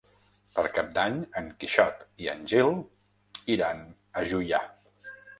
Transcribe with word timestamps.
Per 0.53 0.61
Cap 0.75 0.87
d'Any 0.93 1.17
en 1.41 1.49
Quixot 1.63 1.99
i 2.25 2.29
en 2.33 2.41
Gil 2.53 2.71
iran 3.57 3.83
a 4.23 4.23
Juià. 4.33 4.63